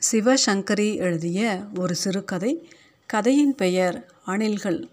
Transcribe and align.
சிவசங்கரி 0.00 0.96
எழுதிய 0.96 1.60
ஒரு 1.78 1.94
சிறுகதை 1.94 2.70
கதையின் 3.06 3.54
பெயர் 3.54 4.12
அணில்கள். 4.26 4.88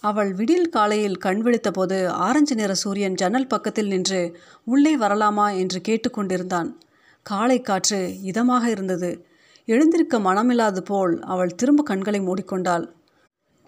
அவள் 0.00 0.32
விடில் 0.32 0.68
காலையில் 0.68 1.16
கண் 1.16 1.42
விழித்தபோது 1.42 2.06
ஆரஞ்சு 2.06 2.54
நிற 2.54 2.74
சூரியன் 2.74 3.14
ஜன்னல் 3.14 3.46
பக்கத்தில் 3.46 3.86
நின்று 3.86 4.38
உள்ளே 4.64 4.98
வரலாமா 4.98 5.56
என்று 5.56 5.80
கேட்டுக்கொண்டிருந்தான் 5.88 6.74
காலை 7.22 7.60
காற்று 7.60 8.14
இதமாக 8.24 8.64
இருந்தது. 8.64 9.26
எழுந்திருக்க 9.64 10.18
மனமில்லாது 10.18 10.78
போல் 10.78 11.20
அவள் 11.20 11.54
திரும்ப 11.54 11.82
கண்களை 11.82 12.20
மூடிக்கொண்டாள். 12.20 12.86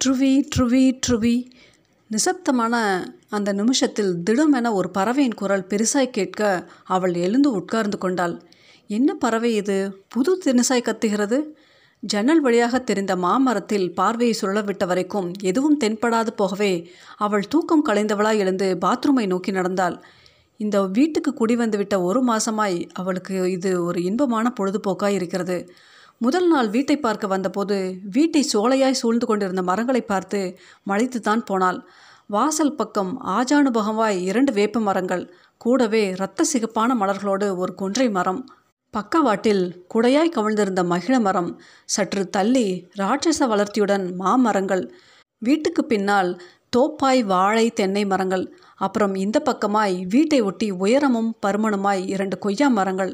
ட்ருவி 0.04 0.48
ட்ருவி 0.56 0.98
ட்ருவி. 1.06 1.50
நிசப்தமான 2.10 3.04
அந்த 3.28 3.52
நிமிஷத்தில் 3.52 4.22
திடமென 4.30 4.72
ஒரு 4.72 4.90
பறவையின் 4.90 5.34
குரல் 5.34 5.66
பெருசாய் 5.68 6.10
கேட்க 6.10 6.70
அவள் 6.84 7.14
எழுந்து 7.14 7.50
உட்கார்ந்து 7.50 7.98
கொண்டாள். 7.98 8.42
என்ன 8.96 9.10
பறவை 9.14 9.50
இது? 9.54 9.76
புது 10.08 10.32
தினசாய் 10.44 10.86
கத்துகிறது? 10.86 11.38
ஜன்னல் 12.02 12.40
வழியாக 12.40 12.78
தெரிந்த 12.78 13.12
மாமரத்தில் 13.16 13.86
பார்வையை 13.94 14.34
சுழலவிட்ட 14.40 14.84
வரைக்கும் 14.86 15.28
எதுவும் 15.40 15.76
தென்படாது 15.84 16.30
போகவே 16.36 16.72
அவள் 17.16 17.44
தூக்கம் 17.48 17.84
கலைந்தவளாய் 17.88 18.40
எழுந்து 18.44 18.68
பாத்ரூமை 18.84 19.24
நோக்கி 19.26 19.52
நடந்தாள். 19.52 19.96
இந்த 20.60 20.76
வீட்டுக்கு 20.96 21.30
குடி 21.34 21.56
வந்துவிட்ட 21.56 21.96
ஒரு 22.02 22.22
மாசமாய் 22.22 22.78
அவளுக்கு 22.92 23.36
இது 23.50 23.70
ஒரு 23.84 24.00
இன்பமான 24.02 24.52
பொழுதுபோக்காய் 24.58 25.16
இருக்கிறது. 25.18 25.58
முதல் 26.18 26.48
நாள் 26.48 26.70
வீட்டை 26.70 26.96
பார்க்க 26.98 27.34
வந்தபோது 27.34 27.76
வீட்டை 28.16 28.42
சோலையாய் 28.52 29.00
சூழ்ந்து 29.02 29.26
கொண்டிருந்த 29.26 29.64
மரங்களை 29.70 30.02
பார்த்து 30.02 30.40
மலைத்துத்தான் 30.90 31.44
போனாள். 31.50 31.78
வாசல் 32.26 32.74
பக்கம் 32.74 33.12
ஆஜானுபகமாய் 33.36 34.18
இரண்டு 34.30 34.52
வேப்ப 34.52 34.80
மரங்கள் 34.80 35.24
கூடவே 35.64 36.02
இரத்த 36.16 36.46
சிகப்பான 36.52 36.90
மலர்களோடு 37.00 37.48
ஒரு 37.56 37.72
கொன்றை 37.74 38.06
மரம் 38.10 38.42
பக்கவாட்டில் 38.94 39.62
குடையாய் 39.92 40.32
கவிழ்ந்திருந்த 40.34 40.80
மகிழ 40.84 41.14
மரம் 41.20 41.48
சற்று 41.94 42.22
தள்ளி 42.34 42.64
ராட்சச 43.00 43.46
வளர்த்தியுடன் 43.52 44.04
மாமரங்கள். 44.16 44.82
வீட்டுக்கு 45.42 45.82
பின்னால் 45.84 46.30
தோப்பாய் 46.76 47.22
வாழை 47.24 47.64
தென்னை 47.70 48.02
மரங்கள். 48.04 48.44
அப்புறம் 48.76 49.14
இந்த 49.14 49.38
பக்கமாய் 49.48 49.96
வீட்டை 50.14 50.40
ஒட்டி 50.40 50.68
உயரமும் 50.84 51.30
பருமனுமாய் 51.46 52.02
இரண்டு 52.06 52.38
கொய்யா 52.38 52.68
மரங்கள். 52.78 53.12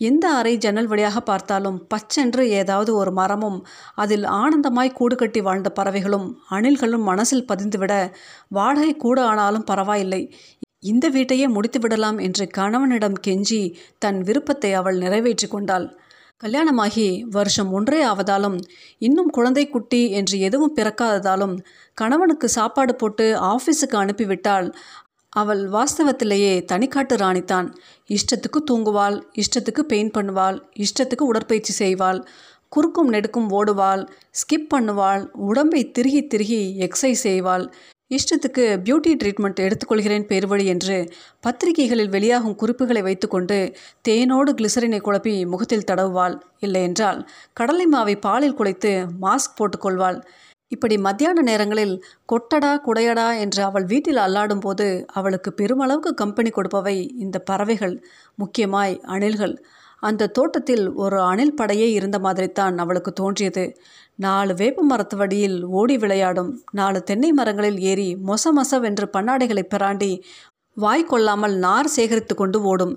எந்த 0.00 0.24
அறை 0.38 0.54
ஜன்னல் 0.56 0.90
வழியாக 0.92 1.18
பார்த்தாலும் 1.20 1.78
பச்சென்று 1.92 2.44
ஏதாவது 2.60 2.90
ஒரு 2.94 3.12
மரமும் 3.12 3.58
அதில் 3.94 4.26
ஆனந்தமாய் 4.42 4.96
கூடு 5.00 5.16
கட்டி 5.16 5.40
வாழ்ந்த 5.40 5.70
பறவைகளும் 5.70 6.28
அணில்களும் 6.56 7.08
மனசில் 7.10 7.48
பதிந்துவிட 7.52 7.94
வாடகை 8.48 8.92
கூட 8.96 9.18
ஆனாலும் 9.30 9.68
பரவாயில்லை. 9.72 10.22
இந்த 10.84 11.08
வீட்டையே 11.08 11.46
முடித்து 11.56 11.78
விடலாம் 11.80 12.18
என்று 12.26 12.44
கணவனிடம் 12.58 13.18
கெஞ்சி 13.26 13.60
தன் 13.98 14.18
விருப்பத்தை 14.22 14.70
அவள் 14.72 14.98
நிறைவேற்றி 15.04 15.48
கொண்டாள். 15.48 15.86
கல்யாணமாகி 16.42 17.06
வருஷம் 17.30 17.70
ஒன்றே 17.72 18.00
ஆவதாலும் 18.04 18.56
இன்னும் 18.98 19.30
குழந்தை 19.30 19.64
குட்டி 19.68 20.00
என்று 20.10 20.36
எதுவும் 20.38 20.74
பிறக்காததாலும் 20.76 21.54
கணவனுக்கு 21.98 22.48
சாப்பாடு 22.48 22.94
போட்டு 22.94 23.26
ஆஃபீஸுக்கு 23.52 23.96
அனுப்பிவிட்டால் 24.02 24.68
அவள் 25.32 25.62
வாஸ்தவத்திலேயே 25.68 26.52
தனிக்காட்டு 26.72 27.14
ராணித்தான். 27.16 27.68
இஷ்டத்துக்கு 28.10 28.60
தூங்குவாள் 28.70 29.16
இஷ்டத்துக்கு 29.42 29.84
பெயிண்ட் 29.92 30.14
பண்ணுவாள் 30.18 30.58
இஷ்டத்துக்கு 30.84 31.24
உடற்பயிற்சி 31.30 31.74
செய்வாள் 31.78 32.20
குறுக்கும் 32.72 33.10
நெடுக்கும் 33.14 33.48
ஓடுவாள் 33.52 34.02
ஸ்கிப் 34.40 34.70
பண்ணுவாள் 34.74 35.24
உடம்பை 35.48 35.82
திருகி 35.96 36.22
திருகி 36.26 36.62
எக்ஸசைஸ் 36.86 37.24
செய்வாள். 37.28 37.66
இஷ்டத்துக்கு 38.10 38.64
பியூட்டி 38.86 39.12
ட்ரீட்மெண்ட் 39.20 39.60
எடுத்துக்கொள்கிறேன் 39.66 40.26
பேர்வழி 40.30 40.64
என்று 40.64 40.96
பத்திரிகைகளில் 41.40 42.08
வெளியாகும் 42.08 42.54
குறிப்புகளை 42.54 43.02
வைத்துக்கொண்டு 43.02 43.56
தேனோடு 44.08 44.50
கிளிசரினை 44.58 44.98
குழப்பி 45.00 45.46
முகத்தில் 45.46 45.86
தடவுவாள். 45.90 46.34
இல்லையென்றால் 46.58 47.20
கடலை 47.52 47.86
மாவை 47.92 48.20
பாலில் 48.20 48.56
குழைத்து 48.56 48.92
மாஸ்க் 49.22 49.56
போட்டுக்கொள்வாள். 49.60 50.18
இப்படி 50.68 50.98
மத்தியான 50.98 51.42
நேரங்களில் 51.42 51.94
கொட்டடா 52.32 52.72
குடையடா 52.86 53.26
என்று 53.40 53.62
அவள் 53.62 53.84
வீட்டில் 53.84 54.16
அல்லாடும் 54.16 54.60
போது 54.60 54.86
அவளுக்கு 55.12 55.52
பெருமளவுக்கு 55.56 56.12
கம்பெனி 56.14 56.50
கொடுப்பவை 56.50 56.96
இந்த 57.18 57.38
பறவைகள். 57.38 57.96
முக்கியமாய் 58.36 59.00
அணில்கள். 59.06 59.56
அந்த 60.04 60.30
தோட்டத்தில் 60.36 60.84
ஒரு 61.04 61.18
அணில் 61.22 61.58
படையே 61.60 61.88
இருந்த 61.98 62.18
மாதிரித்தான் 62.18 62.76
அவளுக்கு 62.78 63.12
தோன்றியது. 63.12 63.64
நாலு 64.16 64.52
வேப்ப 64.54 64.82
மரத்து 64.82 65.16
வடியில் 65.16 65.58
ஓடி 65.78 65.96
விளையாடும் 65.98 66.50
நாலு 66.72 66.98
தென்னை 67.02 67.30
மரங்களில் 67.32 67.78
ஏறி 67.90 68.08
மொச 68.26 68.52
மொசவென்று 68.58 69.06
பண்ணாடைகளை 69.16 69.64
பிராண்டி 69.74 70.10
வாய் 70.76 71.04
கொள்ளாமல் 71.04 71.54
நார் 71.64 71.88
சேகரித்து 71.96 72.34
கொண்டு 72.34 72.58
ஓடும். 72.70 72.94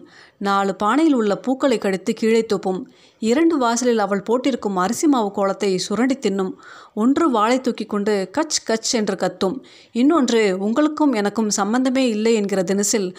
நாலு 0.48 0.72
பானையில் 0.84 1.18
உள்ள 1.20 1.34
பூக்களை 1.38 1.78
கடித்து 1.78 2.12
கீழே 2.14 2.42
தூப்பும். 2.52 2.80
இரண்டு 3.22 3.56
வாசலில் 3.58 4.02
அவள் 4.06 4.24
போட்டிருக்கும் 4.30 4.80
அரிசி 4.84 5.08
மாவு 5.08 5.30
கோலத்தை 5.32 5.72
சுரண்டி 5.78 6.18
தின்னும். 6.18 6.52
ஒன்று 6.94 7.26
வாளை 7.32 7.58
தூக்கி 7.62 7.86
கொண்டு 7.86 8.16
கச் 8.38 8.62
கச் 8.70 8.92
என்று 8.92 9.16
கத்தும். 9.16 9.58
இன்னொன்று 10.02 10.42
உங்களுக்கும் 10.60 11.14
எனக்கும் 11.14 11.52
சம்பந்தமே 11.60 12.06
இல்லை 12.08 12.34
என்கிற 12.34 12.64
தினசில் 12.64 13.10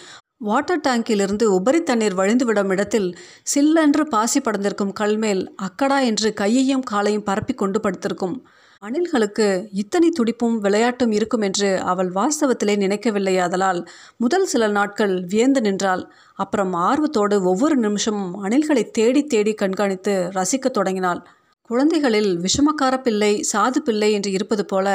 வாட்டர் 0.41 0.83
டேங்கிலிருந்து 0.87 1.43
உபரி 1.43 1.83
தண்ணீர் 1.83 2.15
வழிந்துவிடும் 2.15 2.69
இடத்தில் 2.69 3.07
சில்லென்று 3.43 4.01
பாசி 4.01 4.39
படர்ந்திருக்கும் 4.39 4.93
கல்மேல் 4.99 5.41
அக்கடா 5.55 5.99
என்று 5.99 6.33
கையையும் 6.33 6.81
காலையும் 6.81 7.23
பரப்பி 7.23 7.53
கொண்டு 7.53 7.79
படுத்திருக்கும். 7.79 8.35
அணில்களுக்கு 8.83 9.67
இத்தனை 9.71 10.09
துடிப்பும் 10.09 10.63
விளையாட்டும் 10.63 11.11
இருக்கும் 11.11 11.41
என்று 11.41 11.79
அவள் 11.79 12.11
வாஸ்தவத்திலே 12.11 12.77
நினைக்கவில்லை 12.77 13.37
அதலால் 13.37 13.81
முதல் 14.17 14.45
சில 14.45 14.67
நாட்கள் 14.67 15.25
வியந்து 15.25 15.61
நின்றாள். 15.61 16.03
அப்புறம் 16.35 16.73
ஆர்வத்தோடு 16.73 17.43
ஒவ்வொரு 17.43 17.75
நிமிஷமும் 17.75 18.43
அணில்களை 18.43 18.91
தேடி 18.91 19.23
தேடி 19.25 19.53
கண்காணித்து 19.53 20.15
ரசிக்கத் 20.35 20.77
தொடங்கினாள். 20.77 21.21
குழந்தைகளில் 21.69 22.31
விஷமக்கார 22.39 22.97
பிள்ளை 23.01 23.45
சாது 23.51 23.79
பிள்ளை 23.79 24.11
என்று 24.11 24.31
இருப்பது 24.31 24.65
போல 24.65 24.87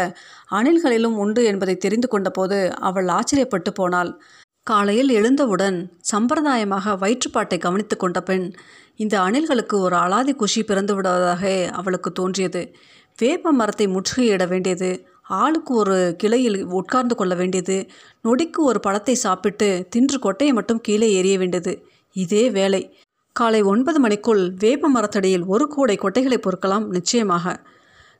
அணில்களிலும் 0.50 1.16
உண்டு 1.16 1.44
என்பதை 1.44 1.76
தெரிந்து 1.76 2.08
கொண்டபோது 2.08 2.58
அவள் 2.80 3.06
ஆச்சரியப்பட்டு 3.06 3.70
போனாள். 3.74 4.10
காலையில் 4.66 5.10
எழுந்தவுடன் 5.10 5.78
சம்பிரதாயமாக 6.10 6.92
வயிற்றுப்பாட்டை 7.00 7.56
கவனித்து 7.58 7.96
கொண்ட 7.96 8.18
பெண் 8.20 8.46
இந்த 8.96 9.14
அணில்களுக்கு 9.20 9.76
ஒரு 9.78 9.96
அலாதி 9.96 10.32
குஷி 10.34 10.60
பிறந்து 10.64 10.92
விடுவதாக 10.94 11.42
அவளுக்கு 11.70 12.10
தோன்றியது. 12.12 12.62
வேப்ப 13.18 13.52
மரத்தை 13.52 13.86
முற்றுகையிட 13.86 14.44
வேண்டியது 14.48 14.88
ஆளுக்கு 15.40 15.72
ஒரு 15.74 15.96
கிளையில் 16.22 16.58
உட்கார்ந்து 16.78 17.14
கொள்ள 17.14 17.34
வேண்டியது 17.34 17.76
நொடிக்கு 18.24 18.60
ஒரு 18.60 18.80
பழத்தை 18.80 19.16
சாப்பிட்டு 19.24 19.68
தின்று 19.90 20.18
கொட்டையை 20.18 20.52
மட்டும் 20.52 20.80
கீழே 20.80 21.10
எறிய 21.20 21.36
வேண்டியது 21.38 21.74
இதே 22.16 22.44
வேலை. 22.50 22.82
காலை 23.36 23.62
ஒன்பது 23.72 24.00
மணிக்குள் 24.00 24.42
வேப்ப 24.64 24.88
மரத்தடியில் 24.88 25.46
ஒரு 25.46 25.66
கூடை 25.68 25.98
கொட்டைகளை 25.98 26.40
பொறுக்கலாம் 26.40 26.88
நிச்சயமாக. 26.88 27.46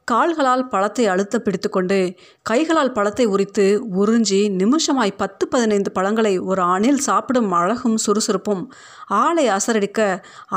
கால்களால் 0.08 0.62
பழத்தை 0.68 1.04
அழுத்த 1.06 1.36
பிடித்துக்கொண்டு 1.38 1.98
கைகளால் 2.42 2.92
பழத்தை 2.92 3.24
உரித்து 3.26 3.64
உறிஞ்சி 4.00 4.40
நிமிஷமாய் 4.62 5.12
பத்து 5.16 5.44
பதினைந்து 5.48 5.90
பழங்களை 5.92 6.32
ஒரு 6.38 6.62
அணில் 6.62 6.98
சாப்பிடும் 6.98 7.52
அழகும் 7.52 7.96
சுறுசுறுப்பும் 7.96 8.62
ஆளை 9.20 9.44
அசரடிக்க 9.48 10.00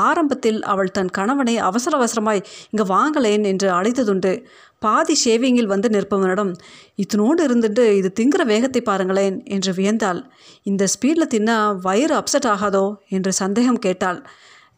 ஆரம்பத்தில் 0.06 0.58
அவள் 0.62 0.90
தன் 0.90 1.10
கணவனை 1.10 1.54
அவசர 1.58 1.96
அவசரமாய் 1.98 2.42
இங்கே 2.70 2.86
வாங்கலேன் 2.94 3.44
என்று 3.44 3.68
அழைத்ததுண்டு. 3.70 4.32
பாதி 4.78 5.14
ஷேவிங்கில் 5.24 5.66
வந்து 5.66 5.88
நிற்பவனிடம் 5.88 6.52
இத்தினோடு 6.96 7.40
இருந்துட்டு 7.46 7.86
இது 8.00 8.10
திங்கிற 8.18 8.44
வேகத்தை 8.44 8.82
பாருங்களேன் 8.82 9.38
என்று 9.46 9.72
வியந்தாள். 9.72 10.20
இந்த 10.62 10.84
ஸ்பீடில் 10.94 11.32
தின்னா 11.34 11.56
வயிறு 11.80 12.14
அப்செட் 12.14 12.50
ஆகாதோ? 12.54 12.84
என்று 13.08 13.32
சந்தேகம் 13.32 13.80
கேட்டாள். 13.86 14.20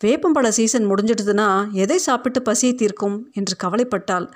வேப்பம்பழ 0.04 0.48
சீசன் 0.48 0.86
முடிஞ்சிடுதுன்னா 0.90 1.48
எதை 1.74 1.98
சாப்பிட்டு 1.98 2.42
பசியை 2.42 2.74
தீர்க்கும்? 2.74 3.18
என்று 3.32 3.56
கவலைப்பட்டாள். 3.64 4.28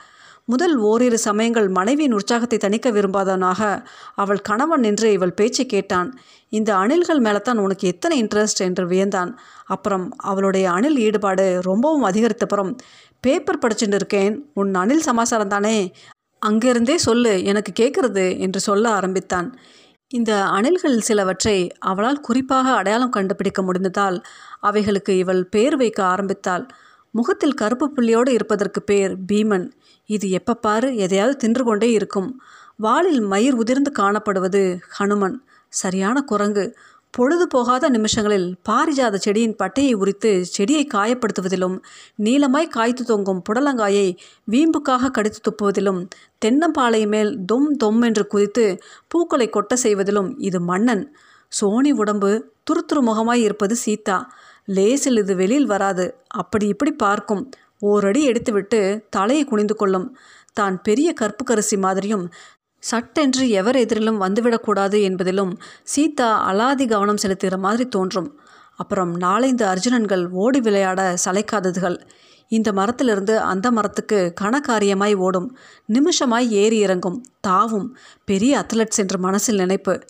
முதல் 0.44 0.76
ஓரிரு 0.76 1.18
சமயங்கள் 1.18 1.68
மனைவியின் 1.68 2.12
உற்சாகத்தை 2.12 2.58
தணிக்க 2.58 2.90
விரும்பாதவனாக 2.90 3.86
அவள் 4.14 4.40
கணவன் 4.40 4.80
நின்று 4.80 5.12
இவள் 5.12 5.32
பேச்சை 5.32 5.66
கேட்டான். 5.66 6.18
இந்த 6.48 6.76
அணில்கள் 6.76 7.18
மேலத்தான் 7.18 7.56
உனக்கு 7.56 7.88
எத்தனை 7.88 8.24
இன்ட்ரெஸ்ட் 8.24 8.58
என்று 8.58 8.88
வியந்தான். 8.88 9.30
அப்புறம் 9.66 10.14
அவளுடைய 10.16 10.70
அணில் 10.70 10.98
ஈடுபாடு 10.98 11.60
ரொம்பவும் 11.62 12.04
அதிகரித்தப்புறம் 12.04 12.76
பேப்பர் 13.20 13.58
படிச்சுட்டு 13.58 13.94
இருக்கேன். 13.94 14.50
உன் 14.54 14.74
அணில் 14.74 15.00
சமாசாரம் 15.00 15.48
தானே? 15.48 15.92
அங்கிருந்தே 16.38 16.98
சொல்லு. 16.98 17.44
எனக்கு 17.44 17.72
கேட்குறது 17.80 18.38
என்று 18.38 18.60
சொல்ல 18.60 18.88
ஆரம்பித்தான். 18.88 19.58
இந்த 20.08 20.44
அணில்கள் 20.44 20.98
சிலவற்றை 20.98 21.70
அவளால் 21.78 22.20
குறிப்பாக 22.20 22.70
அடையாளம் 22.70 23.10
கண்டுபிடிக்க 23.10 23.62
முடிந்ததால் 23.62 24.22
அவைகளுக்கு 24.60 25.16
இவள் 25.16 25.48
பேர் 25.48 25.76
வைக்க 25.76 26.04
ஆரம்பித்தாள். 26.04 26.66
முகத்தில் 27.16 27.58
கருப்பு 27.60 27.86
புள்ளியோடு 27.88 28.30
இருப்பதற்கு 28.38 28.82
பேர் 28.82 29.12
பீமன். 29.32 29.66
இது 30.10 30.26
எப்போ 30.30 30.54
பாரு 30.54 30.88
எதையாவது 30.96 31.36
தின்று 31.36 31.64
கொண்டே 31.64 31.90
இருக்கும். 31.90 32.30
வாளில் 32.76 33.22
மயிர் 33.32 33.54
உதிர்ந்து 33.54 33.90
காணப்படுவது 33.98 34.62
ஹனுமன். 34.98 35.36
சரியான 35.72 36.16
குரங்கு. 36.22 36.66
பொழுது 37.14 37.44
போகாத 37.46 37.88
நிமிஷங்களில் 37.88 38.46
பாரிஜாத 38.68 39.16
செடியின் 39.24 39.56
பட்டையை 39.62 39.92
உரித்து 39.94 40.30
செடியை 40.44 40.84
காயப்படுத்துவதிலும் 40.94 41.76
நீளமாய் 42.24 42.74
காய்த்து 42.76 43.02
தொங்கும் 43.04 43.42
புடலங்காயை 43.48 44.06
வீம்புக்காக 44.50 45.10
கடித்து 45.10 45.40
துப்புவதிலும் 45.42 46.00
தென்னம்பாலை 46.44 47.02
மேல் 47.06 47.30
தொம் 47.44 47.68
தொம் 47.76 48.00
என்று 48.02 48.24
குதித்து 48.26 48.64
பூக்களை 49.08 49.46
கொட்ட 49.48 49.74
செய்வதிலும் 49.84 50.30
இது 50.38 50.60
மன்னன். 50.70 51.04
சோனி 51.52 51.92
உடம்பு 51.92 52.30
துருத்துரு 52.66 53.00
முகமாய் 53.08 53.44
இருப்பது 53.46 53.74
சீதா. 53.84 54.18
லேசில் 54.64 55.16
இது 55.16 55.36
வெளியில் 55.36 55.66
வராது. 55.66 56.16
அப்படி 56.26 56.66
இப்படி 56.66 56.92
பார்க்கும். 56.92 57.50
ஓரடி 57.78 58.28
எடுத்துவிட்டு 58.28 59.04
தலையை 59.10 59.44
குனிந்து 59.44 59.74
கொள்ளும். 59.74 60.16
தான் 60.52 60.82
பெரிய 60.82 61.12
கற்புக்கரிசி 61.20 61.78
மாதிரியும் 61.78 62.30
சட்டென்று 62.78 63.48
எவர் 63.48 63.76
எதிரிலும் 63.76 64.20
வந்துவிடக்கூடாது 64.20 64.98
என்பதிலும் 65.08 65.52
சீதா 65.82 66.52
அலாதி 66.52 66.88
கவனம் 66.88 67.16
செலுத்துகிற 67.22 67.58
மாதிரி 67.58 67.88
தோன்றும். 67.88 68.40
அப்புறம் 68.76 69.16
நாலைந்து 69.16 69.66
அர்ஜுனன்கள் 69.66 70.28
ஓடி 70.28 70.60
விளையாட 70.60 71.14
சளைக்காததுகள். 71.24 72.00
இந்த 72.48 72.72
மரத்திலிருந்து 72.72 73.38
அந்த 73.38 73.70
மரத்துக்கு 73.70 74.34
கணக்காரியமாய் 74.40 75.14
ஓடும். 75.14 75.56
நிமிஷமாய் 75.86 76.50
ஏறி 76.50 76.78
இறங்கும். 76.78 77.24
தாவும் 77.40 77.96
பெரிய 78.24 78.58
அத்லட்ஸ் 78.58 78.96
என்று 78.96 79.18
மனசில் 79.18 79.56
நினைப்பு. 79.56 80.00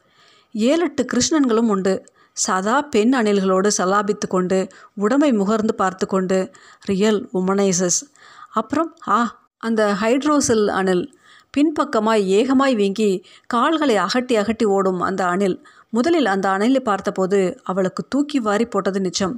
ஏழெட்டு 0.52 1.06
கிருஷ்ணன்களும் 1.12 1.68
உண்டு. 1.68 2.04
சதா 2.36 2.82
பெண் 2.82 3.14
அணில்களோடு 3.14 3.70
சலாபித்து 3.78 4.26
கொண்டு 4.28 4.68
உடம்பை 4.94 5.32
முகர்ந்து 5.32 5.72
பார்த்து 5.72 6.06
கொண்டு 6.06 6.50
ரியல் 6.80 7.28
உமனைசஸ். 7.34 8.00
அப்புறம் 8.50 8.96
ஆ 9.08 9.18
அந்த 9.58 9.96
ஹைட்ரோசில் 10.00 10.66
அணில். 10.66 11.04
பின்பக்கமாய் 11.54 12.22
ஏகமாய் 12.38 12.74
வீங்கி 12.74 13.24
கால்களை 13.46 13.96
அகட்டி 13.96 14.36
அகட்டி 14.36 14.64
ஓடும் 14.64 15.00
அந்த 15.00 15.26
அணில். 15.26 15.66
முதலில் 15.90 16.26
அந்த 16.26 16.48
அணிலை 16.48 16.80
பார்த்தபோது 16.80 17.60
அவளுக்கு 17.62 18.06
தூக்கி 18.08 18.40
வாரி 18.40 18.64
போட்டது 18.64 19.00
நிச்சம். 19.00 19.36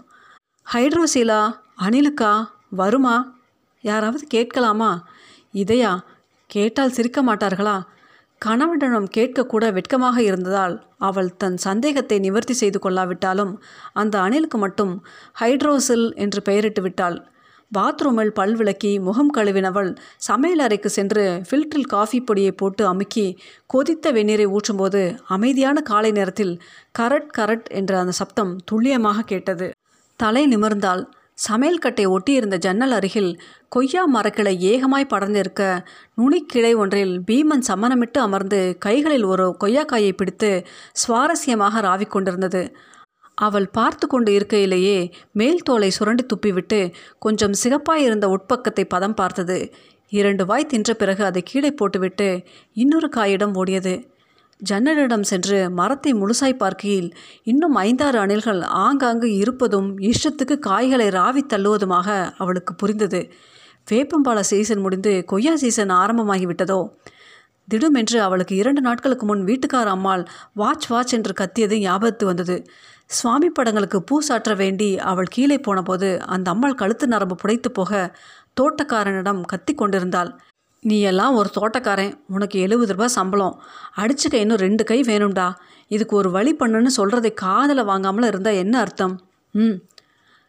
ஹைட்ரோசீலா? 0.73 1.41
அணிலுக்கா? 1.81 2.49
வருமா? 2.71 3.17
யாராவது 3.83 4.27
கேட்கலாமா? 4.27 5.05
இதையா? 5.55 5.99
கேட்டால் 6.47 6.91
சிரிக்க 6.91 7.23
மாட்டார்களா? 7.23 7.83
கணவனிடம் 8.43 9.07
கேட்கக்கூட 9.17 9.73
வெட்கமாக 9.73 10.23
இருந்ததால் 10.23 10.75
அவள் 10.99 11.37
தன் 11.37 11.57
சந்தேகத்தை 11.57 12.19
நிவர்த்தி 12.19 12.55
செய்து 12.55 12.79
கொள்ளாவிட்டாலும் 12.79 13.53
அந்த 13.93 14.15
அணிலுக்கு 14.21 14.59
மட்டும் 14.59 14.93
ஹைட்ரோசில் 15.41 16.15
என்று 16.15 16.43
பெயரிட்டு 16.43 16.83
விட்டாள். 16.83 17.17
பாத்ரூமில் 17.75 18.33
பல் 18.35 18.55
விளக்கி 18.55 18.99
முகம் 18.99 19.33
கழுவினவள் 19.37 19.91
சமையல் 20.17 20.59
அறைக்கு 20.59 20.91
சென்று 20.91 21.25
ஃபில்டரில் 21.49 21.91
காஃபி 21.95 22.21
பொடியை 22.21 22.53
போட்டு 22.53 22.87
அமுக்கி 22.87 23.27
கொதித்த 23.75 24.13
வெந்நீரை 24.13 24.47
ஊற்றும்போது 24.47 25.03
அமைதியான 25.27 25.81
காலை 25.81 26.11
நேரத்தில் 26.11 26.55
கரட் 26.99 27.33
கரட் 27.39 27.67
என்ற 27.71 27.99
அந்த 27.99 28.11
சப்தம் 28.11 28.53
துல்லியமாக 28.65 29.23
கேட்டது. 29.23 29.69
தலை 30.21 30.45
நிமிர்ந்தாள். 30.57 31.05
சமையல் 31.39 31.79
கட்டை 31.79 32.05
ஒட்டியிருந்த 32.07 32.57
ஜன்னல் 32.57 32.91
அருகில் 32.91 33.31
கொய்யா 33.69 34.03
மரக்கிளை 34.15 34.53
ஏகமாய் 34.71 35.11
படர்ந்திருக்க 35.11 35.63
நுனிக்கிளை 36.15 36.71
ஒன்றில் 36.77 37.13
பீமன் 37.21 37.65
சமணமிட்டு 37.69 38.19
அமர்ந்து 38.19 38.61
கைகளில் 38.79 39.25
ஒரு 39.25 39.47
கொய்யாக்காயை 39.65 40.13
பிடித்து 40.13 40.51
சுவாரஸ்யமாக 41.03 41.83
ராவிக் 41.89 42.13
கொண்டிருந்தது. 42.15 42.63
அவள் 43.39 43.69
பார்த்து 43.69 44.07
கொண்டு 44.07 44.31
இருக்கையிலேயே 44.33 44.99
மேல் 45.33 45.63
தோலை 45.63 45.91
சுரண்டி 45.91 46.25
துப்பிவிட்டு 46.27 46.81
கொஞ்சம் 47.19 47.57
சிகப்பாயிருந்த 47.63 48.29
உட்பக்கத்தை 48.37 48.85
பதம் 48.85 49.15
பார்த்தது. 49.15 49.59
இரண்டு 50.13 50.43
வாய் 50.47 50.67
தின்ற 50.67 50.91
பிறகு 50.95 51.23
அதை 51.25 51.43
கீழே 51.43 51.71
போட்டுவிட்டு 51.71 52.29
இன்னொரு 52.77 53.09
காயிடம் 53.09 53.55
ஓடியது. 53.55 53.95
ஜன்னலிடம் 54.61 55.21
சென்று 55.21 55.71
மரத்தை 55.71 56.15
முழுசாய் 56.15 56.57
பார்க்கையில் 56.57 57.09
இன்னும் 57.43 57.75
ஐந்தாறு 57.75 58.19
அணில்கள் 58.19 58.61
ஆங்காங்கு 58.63 59.37
இருப்பதும் 59.37 59.99
இஷ்டத்துக்கு 59.99 60.59
காய்களை 60.59 61.09
ராவி 61.09 61.43
தள்ளுவதுமாக 61.49 62.35
அவளுக்கு 62.37 62.75
புரிந்தது. 62.75 63.21
வேப்பம்பால 63.91 64.41
சீசன் 64.41 64.81
முடிந்து 64.81 65.25
கொய்யா 65.25 65.57
சீசன் 65.57 65.89
ஆரம்பமாகிவிட்டதோ? 65.89 66.89
திடுமென்று 67.69 68.19
அவளுக்கு 68.21 68.57
இரண்டு 68.57 68.81
நாட்களுக்கு 68.81 69.27
முன் 69.27 69.45
வீட்டுக்கார 69.45 69.87
அம்மாள் 69.87 70.25
வாட்ச் 70.55 70.87
வாட்ச் 70.87 71.15
என்று 71.15 71.33
கத்தியது 71.33 71.79
ஞாபகத்து 71.79 72.27
வந்தது. 72.27 72.65
சுவாமி 73.07 73.51
படங்களுக்கு 73.51 74.03
பூ 74.03 74.21
சாற்ற 74.21 74.55
வேண்டி 74.55 74.99
அவள் 74.99 75.27
கீழே 75.27 75.59
போனபோது 75.59 76.23
அந்த 76.27 76.51
அம்மாள் 76.51 76.75
கழுத்து 76.75 77.07
நரம்பு 77.07 77.37
புடைத்து 77.43 77.69
போக 77.73 77.93
தோட்டக்காரனிடம் 78.61 79.41
கத்தி 79.41 79.75
கொண்டிருந்தாள். 79.75 80.31
நீ 80.87 81.01
எல்லாம் 81.01 81.35
ஒரு 81.35 81.51
தோட்டக்காரன். 81.61 82.13
உனக்கு 82.29 82.61
எழுபது 82.61 82.93
ரூபாய் 82.93 83.09
சம்பளம். 83.09 83.63
அடிச்சுக்க 83.97 84.35
இன்னும் 84.35 84.57
ரெண்டு 84.57 84.85
கை 84.85 85.01
வேணும்டா. 85.01 85.55
இதுக்கு 85.89 86.17
ஒரு 86.17 86.31
வழி 86.31 86.57
பண்ணுன்னு 86.59 86.89
சொல்கிறதை 86.97 87.35
காதில் 87.35 87.85
வாங்காமல் 87.85 88.29
இருந்தால் 88.29 88.55
என்ன 88.55 88.79
அர்த்தம்? 88.79 89.15
ம். 89.51 89.77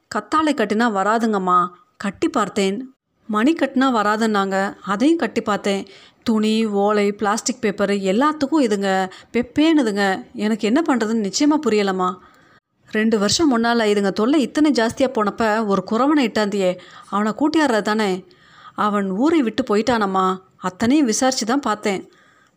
கத்தாழை 0.07 0.53
கட்டினா 0.53 0.85
வராதுங்கம்மா. 0.97 1.67
கட்டி 1.97 2.29
பார்த்தேன். 2.29 2.93
மணி 3.27 3.53
கட்டினா 3.53 3.87
வராதுன்னாங்க. 3.99 4.75
அதையும் 4.83 5.17
கட்டி 5.17 5.41
பார்த்தேன். 5.41 5.87
துணி 6.23 6.65
ஓலை 6.65 7.11
பிளாஸ்டிக் 7.11 7.61
பேப்பர் 7.61 7.89
எல்லாத்துக்கும் 7.89 8.61
இதுங்க. 8.61 9.09
பெப்பேனுதுங்க. 9.33 10.03
எனக்கு 10.33 10.67
என்ன 10.67 10.81
பண்ணுறதுன்னு 10.89 11.25
நிச்சயமாக 11.27 11.69
புரியலம்மா. 11.69 12.15
ரெண்டு 12.91 13.19
வருஷம் 13.19 13.47
முன்னால் 13.47 13.79
இதுங்க 13.79 14.11
தொல்லை 14.11 14.41
இத்தனை 14.41 14.71
ஜாஸ்தியாக 14.71 15.11
போனப்போ 15.13 15.65
ஒரு 15.65 15.83
குறவனை 15.91 16.25
இட்டாந்தியே. 16.25 16.77
அவனை 17.09 17.33
கூட்டியாடுறது 17.37 17.81
தானே 17.81 18.25
அவன் 18.85 19.07
ஊரை 19.23 19.41
விட்டு 19.47 19.63
போயிட்டானம்மா. 19.69 20.25
அத்தனையும் 20.67 21.09
விசாரித்து 21.11 21.45
தான் 21.51 21.65
பார்த்தேன். 21.67 22.01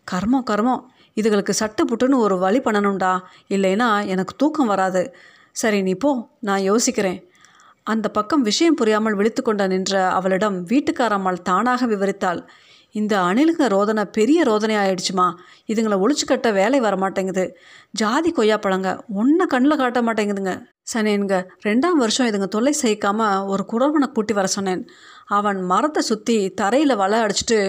கர்மம் 0.07 0.47
கர்மம் 0.51 0.83
இதுகளுக்கு 1.21 1.53
சட்டு 1.61 1.83
புட்டுன்னு 1.91 2.23
ஒரு 2.27 2.37
வழி 2.45 2.61
பண்ணணும்டா. 2.67 3.13
இல்லைன்னா 3.55 3.89
எனக்கு 4.13 4.35
தூக்கம் 4.43 4.71
வராது. 4.73 5.03
சரி 5.61 5.79
நீ 5.89 5.95
போ 6.05 6.11
நான் 6.49 6.67
யோசிக்கிறேன். 6.71 7.19
அந்த 7.93 8.07
பக்கம் 8.17 8.43
விஷயம் 8.49 8.79
புரியாமல் 8.81 9.17
விழித்து 9.19 9.43
கொண்ட 9.43 9.63
நின்ற 9.73 9.95
அவளிடம் 10.19 10.57
வீட்டுக்காரம்மாள் 10.73 11.45
தானாக 11.49 11.87
விவரித்தாள். 11.93 12.41
இந்த 12.99 13.15
அணிலுங்க 13.29 13.65
ரோதனை 13.75 14.05
பெரிய 14.17 14.39
ரோதனை 14.49 14.77
ஆயிடுச்சுமா 14.83 15.27
இதுங்களை 15.73 15.97
ஒழிச்சு 16.05 16.25
கட்ட 16.31 16.49
வேலை 16.59 16.79
வர 16.87 16.95
மாட்டேங்குது 17.03 17.45
ஜாதி 18.01 18.31
கொய்யா 18.39 18.57
பழங்க 18.65 18.89
ஒன்றை 19.21 19.45
கண்ணில் 19.53 19.81
காட்ட 19.83 20.01
மாட்டேங்குதுங்க. 20.07 20.55
சனேனுங்க 20.93 21.37
ரெண்டாம் 21.67 22.01
வருஷம் 22.03 22.29
இதுங்க 22.31 22.49
தொல்லை 22.55 22.73
செய்க்காம 22.83 23.29
ஒரு 23.53 23.65
குறவனை 23.73 24.09
கூட்டி 24.17 24.35
வர 24.39 24.49
சொன்னேன். 24.57 24.83
அவன் 25.31 25.63
மரத்தை 25.63 26.03
சுற்றி 26.03 26.37
தரையில் 26.51 26.97
வலை 26.97 27.19
அடிச்சிட்டு 27.21 27.61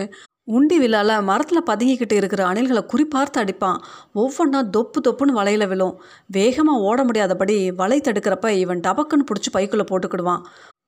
உண்டி 0.48 0.78
விழால 0.80 1.24
மரத்தில் 1.24 1.68
பதுங்கிக்கிட்டு 1.69 2.13
இருக்கிற 2.13 2.42
அணில்களை 2.46 2.81
குறிப்பார்த்து 2.94 3.38
அடிப்பான். 3.42 3.78
ஒவ்வொன்றா 4.16 4.69
தொப்பு 4.69 5.00
தொப்புன்னு 5.08 5.38
வலையில் 5.40 5.68
விழும். 5.68 5.96
வேகமாக 6.28 6.80
ஓட 6.80 7.04
முடியாதபடி 7.04 7.72
வலை 7.72 8.02
தடுக்கிறப்ப 8.02 8.50
இவன் 8.63 8.80
டபக்குன்னு 8.80 9.28
பிடிச்சி 9.30 9.52
பைக்குள்ளே 9.54 9.86
போட்டுக்கிடுவான். 9.92 10.44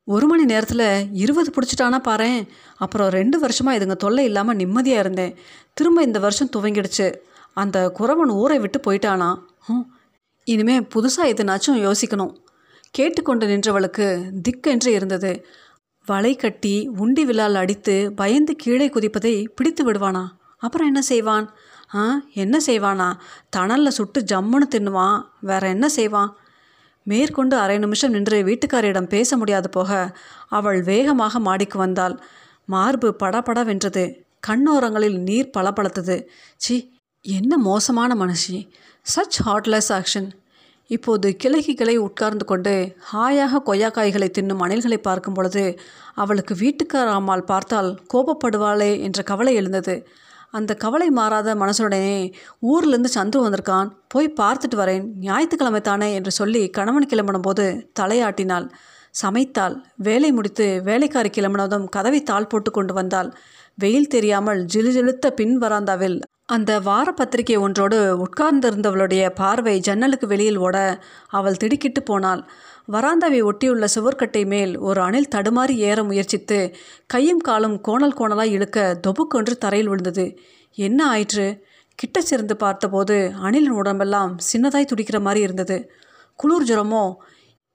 ஒரு 0.08 0.28
மணி 0.28 0.46
நேரத்தில் 0.46 0.86
இருபது 1.14 1.50
பிடிச்சிட்டானா 1.56 2.00
பாரேன். 2.08 2.40
அப்புறம் 2.78 3.10
ரெண்டு 3.10 3.40
வருஷமாக 3.40 3.78
இதுங்க 3.80 3.96
தொல்லை 3.96 4.25
இல்லாமல் 4.25 4.56
நிம்மதியாக 4.56 5.00
இருந்தேன். 5.00 5.36
திரும்ப 5.74 6.02
இந்த 6.04 6.20
வருஷம் 6.20 6.54
துவங்கிடுச்சு. 6.56 7.08
அந்த 7.58 7.78
குறவன் 8.00 8.34
ஊரை 8.34 8.60
விட்டு 8.60 8.80
போயிட்டானா? 8.88 9.30
ஹம், 9.60 9.86
இனிமே 10.48 10.80
புதுசாக 10.96 11.31
எதுனாச்சும் 11.34 11.80
யோசிக்கணும். 11.88 12.34
கேட்டுக்கொண்டு 12.92 13.46
நின்றவளுக்கு 13.48 14.08
திக்கென்று 14.42 14.88
இருந்தது. 14.88 15.31
வலை 16.05 16.35
கட்டி 16.35 16.89
உண்டி 16.97 17.21
விழால் 17.21 17.55
அடித்து 17.55 18.13
பயந்து 18.15 18.55
கீழே 18.55 18.88
குதிப்பதை 18.88 19.50
பிடித்து 19.55 19.91
விடுவானா? 19.91 20.25
அப்புறம் 20.57 20.88
என்ன 20.88 21.01
செய்வான்? 21.01 21.53
ஆ 21.95 22.22
என்ன 22.33 22.57
செய்வானா? 22.65 23.13
தணலில் 23.55 23.88
சுட்டு 23.88 24.22
ஜம்முன்னு 24.22 24.67
தின்னுவான். 24.75 25.24
வேற 25.39 25.67
என்ன 25.67 25.89
செய்வான்? 25.89 26.36
மேற்கொண்டு 27.03 27.57
அரை 27.57 27.77
நிமிஷம் 27.77 28.12
நின்று 28.12 28.43
வீட்டுக்காரியிடம் 28.43 29.07
பேச 29.07 29.38
முடியாது 29.38 29.69
போக 29.69 30.17
அவள் 30.48 30.81
வேகமாக 30.81 31.39
மாடிக்கு 31.39 31.77
வந்தாள். 31.77 32.19
மார்பு 32.65 33.15
படபடவென்றது. 33.24 34.22
கண்ணோரங்களில் 34.48 35.19
நீர் 35.19 35.50
பளபளத்தது. 35.57 36.27
சி 36.55 36.98
என்ன 37.22 37.57
மோசமான 37.57 38.15
மனுஷி 38.15 38.69
சச் 39.15 39.38
ஹார்ட்லெஸ் 39.45 39.89
ஆக்ஷன். 39.89 40.29
இப்போது 40.95 41.27
கிளைக்கு 41.43 41.73
கிளை 41.73 41.95
உட்கார்ந்து 42.05 42.45
கொண்டு 42.45 42.73
ஹாயாக 43.12 43.62
கொய்யாக்காய்களை 43.65 44.27
தின்னும் 44.31 44.62
அணில்களை 44.65 44.97
பார்க்கும் 45.01 45.38
பொழுது 45.38 45.63
அவளுக்கு 46.15 46.53
வீட்டுக்கார 46.55 47.07
அம்மாள் 47.19 47.50
பார்த்தால் 47.51 47.89
கோபப்படுவாளே 48.13 48.91
என்ற 49.00 49.21
கவலை 49.23 49.53
எழுந்தது. 49.55 49.95
அந்த 50.51 50.71
கவலை 50.75 51.07
மாறாத 51.09 51.55
மனசுடனே 51.55 52.01
ஊர்லேருந்து 52.71 53.12
சந்துரு 53.15 53.43
வந்திருக்கான். 53.45 53.88
போய் 54.07 54.35
பார்த்துட்டு 54.41 54.77
வரேன். 54.81 55.05
ஞாயிற்றுக்கிழமை 55.27 55.81
தானே 55.81 56.09
என்று 56.13 56.31
சொல்லி 56.31 56.63
கணவன் 56.69 57.09
கிளம்பின 57.13 57.39
போது 57.39 57.65
தலையாட்டினாள். 58.00 58.67
சமைத்தாள். 59.21 59.75
வேலை 60.07 60.29
முடித்து 60.31 60.67
வேலைக்காரி 60.83 61.29
கிளம்பினதும் 61.29 61.88
கதவை 61.95 62.21
தாள் 62.23 62.51
போட்டு 62.51 62.71
கொண்டு 62.71 62.93
வந்தாள். 62.93 63.31
வெயில் 63.77 64.12
தெரியாமல் 64.15 64.62
ஜிலுஜிலுத்த 64.73 65.27
பின் 65.39 65.55
வராந்தாவில் 65.62 66.17
அந்த 66.55 66.72
வார 66.79 67.12
பத்திரிகை 67.12 67.55
ஒன்றோடு 67.57 67.98
உட்கார்ந்திருந்தவளுடைய 68.25 69.24
பார்வை 69.36 69.79
ஜன்னலுக்கு 69.79 70.27
வெளியில் 70.27 70.57
ஓட 70.57 70.77
அவள் 71.29 71.57
திடுக்கிட்டு 71.57 72.01
போனாள். 72.03 72.41
வராந்தாவை 72.91 73.39
ஒட்டியுள்ள 73.50 73.86
சுவர்க்கட்டை 73.95 74.45
மேல் 74.45 74.74
ஒரு 74.79 75.01
அணில் 75.01 75.31
தடுமாறி 75.36 75.75
ஏற 75.89 76.03
முயற்சித்து 76.03 76.60
கையும் 77.07 77.39
காலும் 77.39 77.81
கோணல் 77.81 78.17
கோணலாய் 78.17 78.51
இழுக்க 78.51 79.00
தொபுக்கொன்று 79.07 79.55
தரையில் 79.57 79.89
விழுந்தது. 79.89 80.25
என்ன 80.77 81.00
ஆயிற்று? 81.07 81.48
கிட்ட 82.00 82.22
சிறந்து 82.22 82.55
பார்த்தபோது 82.57 83.17
அணிலின் 83.41 83.77
உடம்பெல்லாம் 83.81 84.33
சின்னதாய் 84.51 84.89
துடிக்கிற 84.91 85.19
மாதிரி 85.22 85.41
இருந்தது. 85.43 85.77
குளிர் 86.39 86.69
ஜுரமோ? 86.69 87.03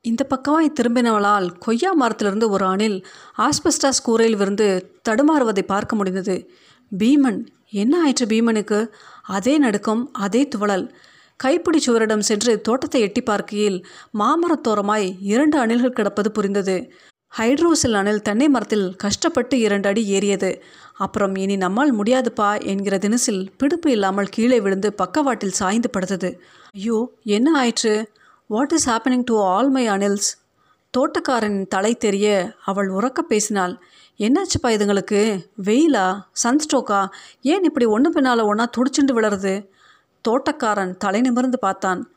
இந்த 0.05 0.23
பக்கமாய் 0.29 0.77
திரும்பினவளால் 0.81 1.47
கொய்யா 1.59 1.91
மரத்திலிருந்து 1.93 2.47
ஒரு 2.51 2.65
அணில் 2.67 2.99
ஆஸ்பெஸ்டாஸ் 3.39 4.05
கூரையில் 4.05 4.39
விருந்து 4.39 4.69
தடுமாறுவதை 5.09 5.63
பார்க்க 5.63 5.97
முடிந்தது. 5.97 6.37
பீமன். 6.93 7.41
என்ன 7.71 7.95
ஆயிற்று 8.03 8.27
பீமனுக்கு? 8.27 8.79
அதே 9.23 9.59
நடுக்கம் 9.59 10.03
அதே 10.13 10.49
துவளல் 10.49 10.87
கைப்பிடி 11.37 11.81
சுவரிடம் 11.87 12.25
சென்று 12.29 12.61
தோட்டத்தை 12.61 13.01
எட்டி 13.01 13.21
பார்க்கையில் 13.21 13.77
மாமரத்தோரமாய் 14.19 15.17
இரண்டு 15.21 15.57
அணில்கள் 15.59 15.97
கிடப்பது 15.99 16.33
புரிந்தது. 16.33 16.77
ஹைட்ரோசில் 17.39 17.93
அணில் 17.93 18.23
தென்னை 18.23 18.49
மரத்தில் 18.49 18.97
கஷ்டப்பட்டு 18.97 19.59
இரண்டு 19.59 19.89
அடி 19.89 20.03
ஏறியது. 20.07 20.51
அப்புறம் 20.97 21.35
இனி 21.35 21.57
நம்மால் 21.57 21.93
முடியாதுப்பா 21.99 22.51
என்கிற 22.65 22.99
தினசில் 22.99 23.43
பிடிப்பு 23.57 23.91
இல்லாமல் 23.91 24.29
கீழே 24.29 24.61
விழுந்து 24.61 24.93
பக்கவாட்டில் 24.93 25.59
சாய்ந்து 25.61 25.91
படுத்தது. 25.97 26.31
ஐயோ 26.71 26.99
என்ன 27.23 27.49
ஆயிற்று? 27.59 27.95
What 28.47 28.73
is 28.73 28.89
happening 28.91 29.25
to 29.25 29.37
all 29.43 29.71
my 29.71 29.89
Anil's 29.89 30.31
தோட்டக்காரனின் 30.95 31.69
தலை 31.69 31.95
தெரிய 31.95 32.27
அவள் 32.65 32.91
உறக்க 32.91 33.21
பேசினாள். 33.23 33.75
என்னாச்சுப்பா 34.19 34.69
இதுங்களுக்கு? 34.69 35.47
வெயிலா? 35.63 36.23
சன்ஸ்ட்ரோக்கா? 36.45 37.09
ஏன் 37.43 37.65
இப்படி 37.65 37.85
ஒன்று 37.85 38.11
பின்னால் 38.11 38.41
ஒன்றா 38.41 38.71
துடிச்சுண்டு 38.77 39.15
விளருது 39.15 39.69
தோட்டக்காரன் 40.29 40.97
தலை 40.97 41.21
நிமிர்ந்து 41.21 41.59
பார்த்தான். 41.59 42.11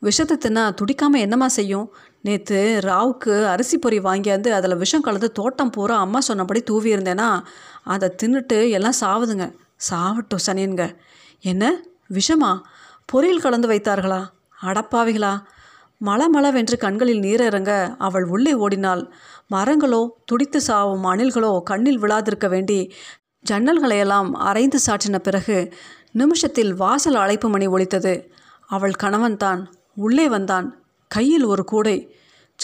விஷத்தை 0.00 0.36
தின்னா 0.36 0.74
துடிக்காமல் 0.74 1.18
என்னம்மா 1.18 1.48
செய்யும்? 1.48 1.94
நேற்று 2.22 2.80
ராவுக்கு 2.82 3.46
அரிசி 3.46 3.78
பொறி 3.78 3.98
வாங்கியாந்து 3.98 4.48
அதில் 4.48 4.76
விஷம் 4.76 5.00
கலந்து 5.00 5.32
தோட்டம் 5.32 5.70
பூரா 5.70 5.98
அம்மா 5.98 6.20
சொன்னபடி 6.20 6.62
தூவி 6.62 6.94
இருந்தேன்னா 6.94 7.42
அதை 7.84 8.14
தின்னுட்டு 8.22 8.70
எல்லாம் 8.70 8.98
சாவுதுங்க. 9.00 9.54
சாவட்டும் 9.90 10.44
சனியன்க. 10.46 10.96
என்ன? 11.40 11.82
விஷமா? 12.12 12.60
பொரியல் 13.12 13.40
கலந்து 13.40 13.68
வைத்தார்களா? 13.68 14.26
அடப்பாவிகளா? 14.62 15.42
மலை 15.98 16.26
மளவென்று 16.28 16.76
கண்களில் 16.76 17.18
நீரிறங்க 17.18 17.94
அவள் 17.98 18.24
உள்ளே 18.24 18.54
ஓடினாள். 18.54 19.12
மரங்களோ 19.50 20.08
துடித்து 20.24 20.60
சாவும் 20.60 21.04
அணில்களோ 21.04 21.62
கண்ணில் 21.62 22.00
விழாதிருக்க 22.00 22.48
வேண்டி 22.48 22.92
ஜன்னல்களையெல்லாம் 23.50 24.30
அரைந்து 24.34 24.78
சாற்றின 24.86 25.18
பிறகு 25.18 25.72
நிமிஷத்தில் 26.12 26.74
வாசல் 26.74 27.14
அழைப்பு 27.14 27.48
மணி 27.48 27.66
ஒலித்தது. 27.66 28.30
அவள் 28.66 28.92
கணவன்தான் 29.02 29.66
உள்ளே 29.94 30.28
வந்தான் 30.28 30.82
கையில் 31.08 31.44
ஒரு 31.44 31.64
கூடை. 31.64 32.16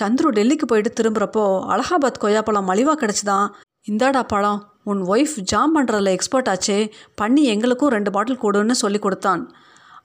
சந்துரு 0.02 0.30
டெல்லிக்கு 0.30 0.64
போயிட்டு 0.66 1.02
திரும்புகிறப்போ 1.02 1.44
அலகாபாத் 1.68 2.20
கொய்யாப்பழம் 2.20 2.68
மலிவாக 2.68 2.96
கிடச்சிதான் 3.00 3.48
இந்தாடா 3.90 4.22
பழம் 4.22 4.72
உன் 4.84 5.02
ஒய்ஃப் 5.02 5.40
ஜாம் 5.40 5.76
பண்ணுறதுல 5.76 6.08
எக்ஸ்பர்ட் 6.08 6.48
ஆச்சே 6.48 6.90
பண்ணி 7.14 7.44
எங்களுக்கும் 7.44 7.88
ரெண்டு 7.88 8.10
பாட்டில் 8.10 8.42
கொடுன்னு 8.42 8.70
சொல்லி 8.70 8.98
கொடுத்தான். 8.98 9.52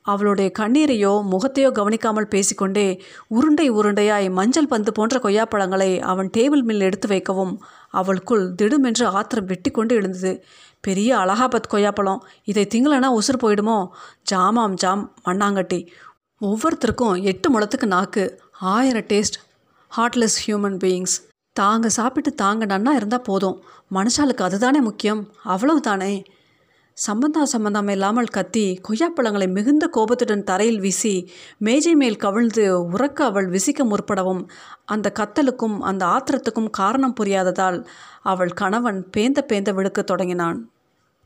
அவளுடைய 0.07 0.51
கண்ணீரையோ 0.59 1.13
முகத்தையோ 1.31 1.69
கவனிக்காமல் 1.71 2.31
பேசிக்கொண்டே 2.33 2.87
உருண்டை 3.27 3.65
உருண்டையாய் 3.71 4.27
மஞ்சள் 4.31 4.67
பந்து 4.67 4.91
போன்ற 4.91 5.19
கொய்யாப்பழங்களை 5.19 5.89
அவன் 5.99 6.29
டேபிள் 6.37 6.63
மேல் 6.69 6.85
எடுத்து 6.87 7.07
வைக்கவும் 7.07 7.53
அவளுக்குள் 7.91 8.45
திடுமென்று 8.61 9.05
ஆத்திரம் 9.05 9.45
வெட்டி 9.45 9.71
கொண்டு 9.71 9.95
எழுந்தது. 9.95 10.31
பெரிய 10.79 11.09
அலகாபாத் 11.17 11.71
கொய்யாப்பழம். 11.71 12.21
இதை 12.43 12.63
திங்களனா 12.73 13.09
உசுர் 13.19 13.41
போயிடுமோ? 13.43 13.77
ஜாமாம் 14.31 14.73
ஜாம் 14.73 15.03
மண்ணாங்கட்டி. 15.25 15.79
ஒவ்வொருத்தருக்கும் 16.41 17.21
எட்டு 17.21 17.47
முளத்துக்கு 17.53 17.85
நாக்கு. 17.85 18.25
ஆயிரம் 18.73 19.09
டேஸ்ட். 19.13 19.37
ஹார்ட்லெஸ் 19.97 20.39
ஹியூமன் 20.45 20.79
பீயிங்ஸ் 20.83 21.17
தாங்க 21.53 21.89
சாப்பிட்டு 21.89 22.31
தாங்க 22.33 22.65
நன்னா 22.65 22.93
இருந்தால் 22.99 23.27
போதும். 23.29 23.57
மனுஷாளுக்கு 23.93 24.45
அதுதானே 24.47 24.79
முக்கியம். 24.79 25.21
அவ்வளவு 25.43 25.81
தானே 25.81 26.13
சம்பந்தா 27.05 27.43
சம்பந்தம் 27.43 27.87
இல்லாமல் 27.87 28.25
கத்தி 28.25 28.79
கொய்யாப்பழங்களை 28.87 29.51
மிகுந்த 29.51 29.87
கோபத்துடன் 29.87 30.43
தரையில் 30.43 30.79
வீசி 30.79 31.29
மேஜை 31.57 31.95
மேல் 31.95 32.15
கவிழ்ந்து 32.15 32.89
உறக்க 32.91 33.23
அவள் 33.23 33.47
விசிக்க 33.47 33.85
முற்படவும் 33.85 34.49
அந்த 34.85 35.11
கத்தலுக்கும் 35.19 35.77
அந்த 35.79 36.05
ஆத்திரத்துக்கும் 36.05 36.69
காரணம் 36.69 37.13
புரியாததால் 37.19 37.87
அவள் 38.23 38.49
கணவன் 38.49 39.07
பேந்த 39.17 39.41
பேந்த 39.47 39.73
விழுக்கத் 39.73 40.05
தொடங்கினான். 40.05 40.69